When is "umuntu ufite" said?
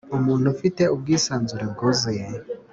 0.17-0.83